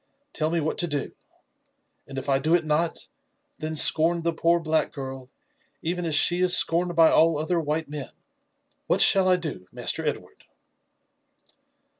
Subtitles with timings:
[0.33, 1.11] Tell me what to do;
[2.07, 3.07] and if I do it not,
[3.59, 5.29] then scorn the poor black girl,
[5.83, 8.09] even as she is scorned by all other white men.
[8.87, 9.67] What shall I do.
[9.71, 10.45] Master Ed ward?"